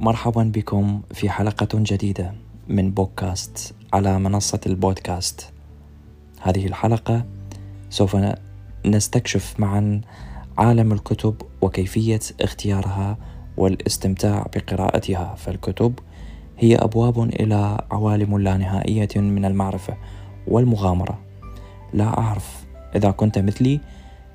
[0.00, 2.34] مرحبا بكم في حلقة جديدة
[2.68, 5.52] من بودكاست على منصة البودكاست.
[6.40, 7.24] هذه الحلقة
[7.90, 8.16] سوف
[8.86, 10.00] نستكشف معا
[10.58, 13.16] عالم الكتب وكيفية اختيارها
[13.56, 15.98] والاستمتاع بقراءتها، فالكتب
[16.58, 19.96] هي أبواب إلى عوالم لا نهائية من المعرفة
[20.46, 21.18] والمغامرة.
[21.92, 23.80] لا أعرف إذا كنت مثلي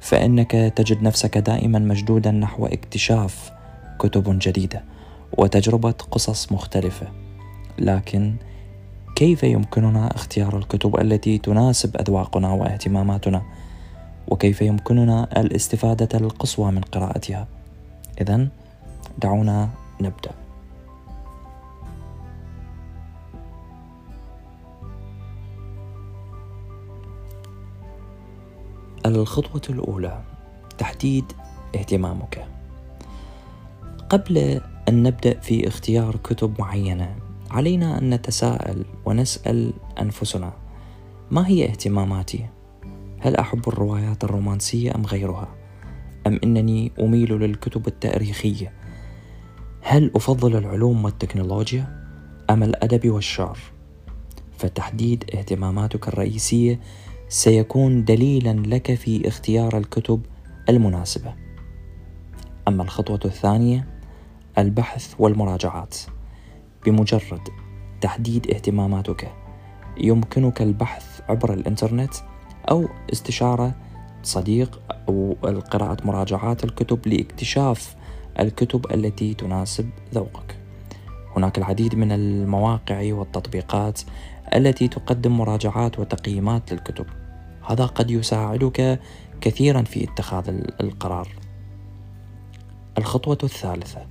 [0.03, 3.51] فإنك تجد نفسك دائما مشدودا نحو اكتشاف
[3.99, 4.83] كتب جديدة
[5.37, 7.07] وتجربة قصص مختلفة.
[7.79, 8.35] لكن
[9.15, 13.41] كيف يمكننا اختيار الكتب التي تناسب أذواقنا واهتماماتنا؟
[14.27, 17.47] وكيف يمكننا الاستفادة القصوى من قراءتها؟
[18.21, 18.47] إذا
[19.21, 19.69] دعونا
[20.01, 20.42] نبدأ.
[29.15, 30.21] الخطوة الأولى
[30.77, 31.25] تحديد
[31.75, 32.47] اهتمامك
[34.09, 37.15] قبل أن نبدأ في اختيار كتب معينة
[37.51, 40.53] علينا أن نتساءل ونسأل أنفسنا
[41.31, 42.45] ما هي اهتماماتي؟
[43.19, 45.47] هل أحب الروايات الرومانسية أم غيرها؟
[46.27, 48.73] أم إنني أميل للكتب التاريخية؟
[49.81, 52.05] هل أفضل العلوم والتكنولوجيا
[52.49, 53.57] أم الأدب والشعر؟
[54.57, 56.79] فتحديد اهتماماتك الرئيسية
[57.33, 60.21] سيكون دليلا لك في اختيار الكتب
[60.69, 61.33] المناسبة.
[62.67, 63.87] أما الخطوة الثانية
[64.57, 65.97] البحث والمراجعات.
[66.85, 67.47] بمجرد
[68.01, 69.31] تحديد اهتماماتك
[69.97, 72.13] يمكنك البحث عبر الإنترنت
[72.69, 73.75] أو استشارة
[74.23, 75.35] صديق أو
[75.71, 77.95] قراءه مراجعات الكتب لاكتشاف
[78.39, 80.57] الكتب التي تناسب ذوقك.
[81.35, 84.01] هناك العديد من المواقع والتطبيقات
[84.55, 87.05] التي تقدم مراجعات وتقييمات للكتب.
[87.65, 88.99] هذا قد يساعدك
[89.41, 90.49] كثيرا في اتخاذ
[90.81, 91.27] القرار.
[92.97, 94.05] الخطوة الثالثة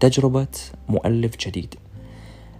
[0.00, 0.48] تجربة
[0.88, 1.74] مؤلف جديد.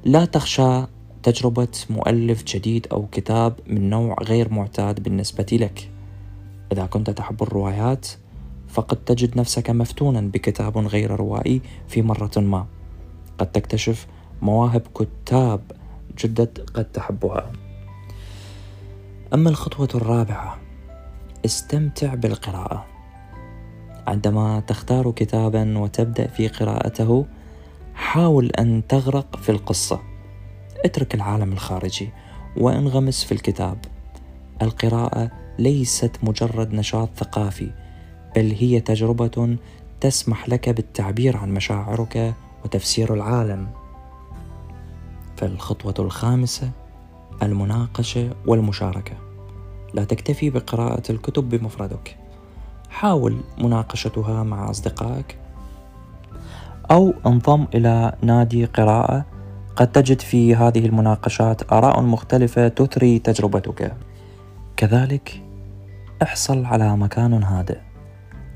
[0.04, 0.84] لا تخشى
[1.22, 5.91] تجربة مؤلف جديد أو كتاب من نوع غير معتاد بالنسبة لك.
[6.72, 8.08] إذا كنت تحب الروايات
[8.69, 12.66] فقد تجد نفسك مفتونا بكتاب غير روائي في مرة ما.
[13.38, 14.06] قد تكتشف
[14.42, 15.60] مواهب كتاب
[16.19, 17.53] جدد قد تحبها.
[19.34, 20.59] أما الخطوة الرابعة
[21.44, 22.87] استمتع بالقراءة.
[24.06, 27.26] عندما تختار كتابا وتبدأ في قراءته
[27.94, 30.00] حاول أن تغرق في القصة.
[30.84, 32.10] اترك العالم الخارجي
[32.56, 33.78] وانغمس في الكتاب.
[34.62, 37.70] القراءة ليست مجرد نشاط ثقافي
[38.37, 39.56] بل هي تجربة
[40.00, 43.69] تسمح لك بالتعبير عن مشاعرك وتفسير العالم.
[45.37, 46.70] فالخطوة الخامسة
[47.42, 49.14] المناقشة والمشاركة.
[49.94, 52.16] لا تكتفي بقراءة الكتب بمفردك.
[52.91, 55.38] حاول مناقشتها مع أصدقائك.
[56.91, 59.25] أو انضم إلى نادي قراءة.
[59.76, 63.97] قد تجد في هذه المناقشات آراء مختلفة تثري تجربتك.
[64.76, 65.42] كذلك
[66.22, 67.78] احصل على مكان هادئ.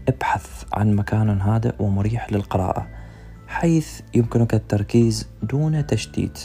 [0.08, 2.86] ابحث عن مكان هادئ ومريح للقراءة
[3.46, 6.40] حيث يمكنك التركيز دون تشتيت.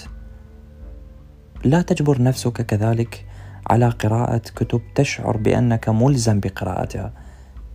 [1.64, 3.26] لا تجبر نفسك كذلك
[3.70, 7.14] على قراءة كتب تشعر بأنك ملزم بقراءتها.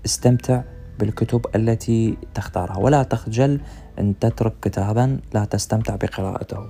[0.06, 0.62] استمتع
[0.98, 3.60] بالكتب التي تختارها ولا تخجل
[3.98, 6.66] أن تترك كتابا لا تستمتع بقراءته.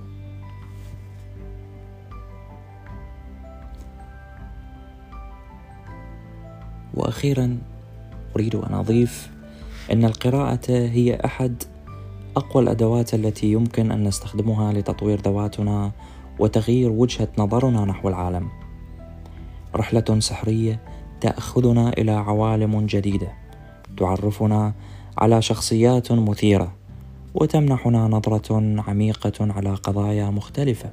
[6.93, 7.57] وأخيرا
[8.35, 9.29] أريد أن أضيف
[9.91, 11.63] أن القراءة هي أحد
[12.37, 15.91] أقوى الأدوات التي يمكن أن نستخدمها لتطوير ذواتنا
[16.39, 18.49] وتغيير وجهة نظرنا نحو العالم.
[19.75, 20.79] رحلة سحرية
[21.21, 23.31] تأخذنا إلى عوالم جديدة
[23.97, 24.73] تعرفنا
[25.17, 26.73] على شخصيات مثيرة
[27.35, 30.91] وتمنحنا نظرة عميقة على قضايا مختلفة.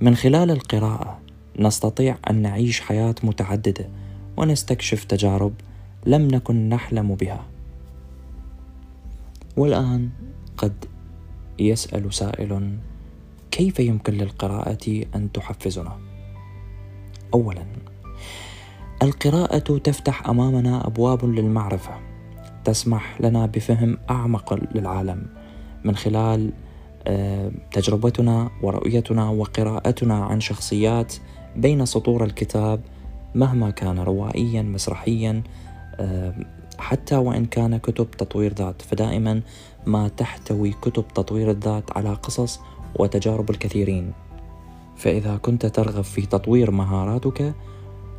[0.00, 1.18] من خلال القراءة
[1.58, 3.88] نستطيع أن نعيش حياة متعددة
[4.36, 5.52] ونستكشف تجارب
[6.06, 7.44] لم نكن نحلم بها.
[9.56, 10.08] والآن
[10.56, 10.84] قد
[11.58, 12.78] يسأل سائل
[13.50, 15.98] كيف يمكن للقراءة أن تحفزنا؟
[17.34, 17.66] اولا
[19.02, 21.94] القراءة تفتح أمامنا أبواب للمعرفة
[22.64, 25.26] تسمح لنا بفهم أعمق للعالم
[25.84, 26.52] من خلال
[27.06, 31.14] آه، تجربتنا ورؤيتنا وقراءتنا عن شخصيات
[31.56, 32.80] بين سطور الكتاب
[33.34, 35.42] مهما كان روائيا مسرحيا
[35.94, 36.34] آه،
[36.78, 38.82] حتى وإن كان كتب تطوير ذات.
[38.82, 39.40] فدائما
[39.86, 42.60] ما تحتوي كتب تطوير الذات على قصص
[42.98, 44.12] وتجارب الكثيرين.
[44.96, 47.54] فإذا كنت ترغب في تطوير مهاراتك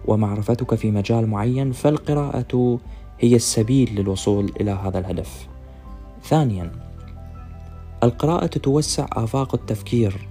[0.05, 2.79] ومعرفتك في مجال معين فالقراءة
[3.19, 5.47] هي السبيل للوصول إلى هذا الهدف.
[6.23, 6.71] ثانيا
[8.03, 10.27] القراءة توسع آفاق التفكير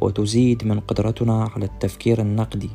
[0.00, 2.70] وتزيد من قدرتنا على التفكير النقدي.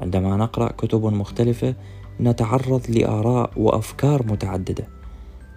[0.00, 1.74] عندما نقرأ كتب مختلفة
[2.20, 4.88] نتعرض لآراء وأفكار متعددة.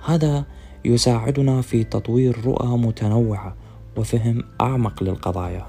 [0.06, 0.46] هذا
[0.86, 3.56] يساعدنا في تطوير رؤى متنوعة
[3.98, 5.66] وفهم أعمق للقضايا.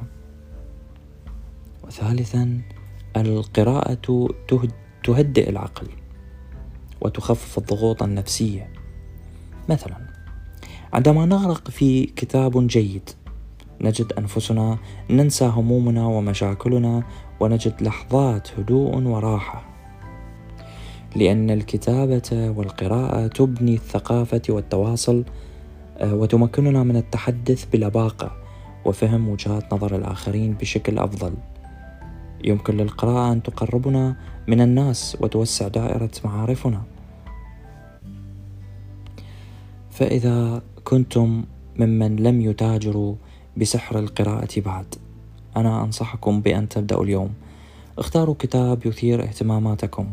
[1.85, 2.61] وثالثا
[3.17, 4.29] القراءة
[5.05, 5.87] تهدئ العقل
[7.01, 8.69] وتخفف الضغوط النفسية.
[9.69, 9.97] مثلا
[10.93, 13.11] عندما نغرق في كتاب جيد
[13.81, 14.79] نجد أنفسنا
[15.11, 17.03] ننسى همومنا ومشاكلنا
[17.41, 19.65] ونجد لحظات هدوء وراحة.
[21.17, 25.25] لأن الكتابة والقراءة تبني الثقافة والتواصل
[26.03, 28.37] وتمكننا من التحدث بلباقة
[28.85, 31.35] وفهم وجهات نظر الآخرين بشكل أفضل.
[32.45, 34.17] يمكن للقراءة أن تقربنا
[34.49, 36.83] من الناس وتوسع دائرة معارفنا.
[39.91, 41.45] فإذا كنتم
[41.79, 43.15] ممن لم يتاجروا
[43.57, 44.87] بسحر القراءة بعد
[45.57, 47.31] أنا أنصحكم بأن تبدأوا اليوم.
[47.99, 50.07] اختاروا كتاب يثير اهتماماتكم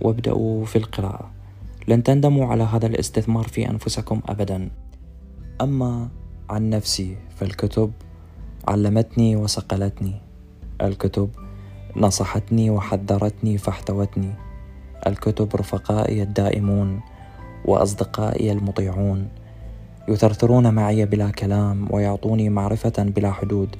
[0.00, 1.30] وابدأوا في القراءة.
[1.88, 4.70] لن تندموا على هذا الاستثمار في أنفسكم أبدا.
[5.60, 6.08] أما
[6.50, 7.92] عن نفسي فالكتب
[8.68, 10.14] علمتني وصقلتني.
[10.82, 11.30] الكتب
[11.96, 14.30] نصحتني وحذرتني فاحتوتني.
[15.06, 17.00] الكتب رفقائي الدائمون
[17.64, 19.28] وأصدقائي المطيعون.
[20.08, 23.76] يثرثرون معي بلا كلام ويعطوني معرفة بلا حدود.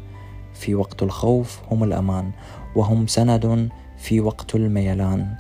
[0.55, 2.31] في وقت الخوف هم الأمان
[2.77, 5.35] وهم سند في وقت الميلان.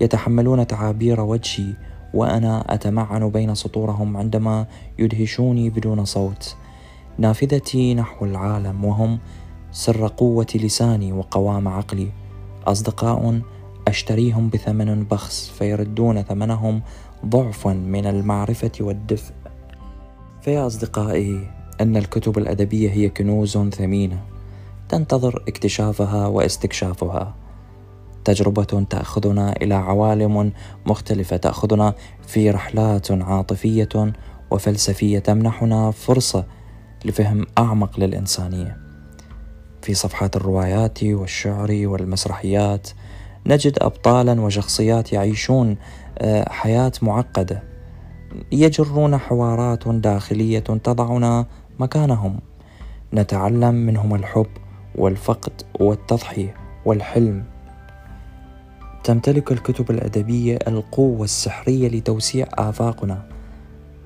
[0.00, 1.74] يتحملون تعابير وجهي
[2.14, 4.66] وأنا أتمعن بين سطورهم عندما
[4.98, 6.56] يدهشوني بدون صوت.
[7.18, 9.18] نافذتي نحو العالم وهم
[9.72, 12.08] سر قوة لساني وقوام عقلي.
[12.66, 13.40] أصدقاء
[13.88, 16.82] أشتريهم بثمن بخس فيردون ثمنهم
[17.26, 19.34] ضعفا من المعرفة والدفء.
[20.42, 21.50] فيا أصدقائي
[21.80, 24.20] أن الكتب الأدبية هي كنوز ثمينة
[24.88, 27.34] تنتظر اكتشافها واستكشافها.
[28.26, 30.52] تجربة تأخذنا إلى عوالم
[30.86, 31.94] مختلفة تأخذنا
[32.26, 34.12] في رحلات عاطفية
[34.50, 36.44] وفلسفية تمنحنا فرصة
[37.04, 38.76] لفهم أعمق للإنسانية
[39.82, 42.88] في صفحات الروايات والشعر والمسرحيات
[43.46, 45.76] نجد ابطالا وشخصيات يعيشون
[46.18, 47.62] آه، حياة معقدة.
[48.52, 51.46] يجرون حوارات داخلية تضعنا
[51.78, 52.40] مكانهم.
[53.14, 54.46] نتعلم منهم الحب
[54.94, 57.55] والفقد والتضحية والحلم.
[59.06, 63.22] تمتلك الكتب الأدبية القوة السحرية لتوسيع آفاقنا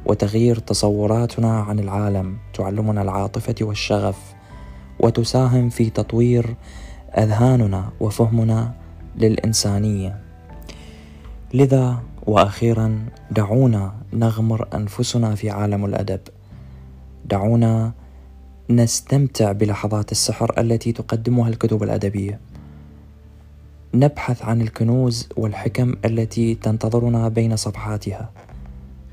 [0.06, 4.34] وتغيير تصوراتنا عن العالم تعلمنا العاطفة والشغف
[4.98, 6.54] وتساهم في تطوير
[7.18, 8.74] أذهاننا وفهمنا
[9.16, 10.20] للإنسانية.
[11.54, 16.20] لذا وأخيرا دعونا نغمر أنفسنا في عالم الأدب.
[17.24, 17.92] دعونا
[18.70, 22.40] نستمتع بلحظات السحر التي تقدمها الكتب الأدبية.
[23.94, 28.30] نبحث عن الكنوز والحكم التي تنتظرنا بين صفحاتها.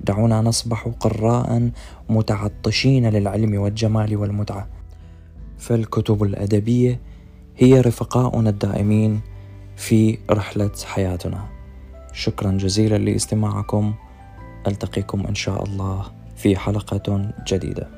[0.02, 1.70] دعونا نصبح قراء
[2.10, 4.68] متعطشين للعلم والجمال والمتعة.
[5.58, 7.00] فالكتب الأدبية
[7.58, 9.22] هي رفقاؤنا الدائمين
[9.76, 11.46] في رحلة حياتنا.
[12.14, 13.94] شكرا جزيلا لاستماعكم.
[14.68, 17.97] ألتقيكم إن شاء الله في حلقة جديدة.